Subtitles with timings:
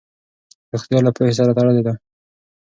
[0.71, 1.93] روغتیا له پوهې سره تړلې ده.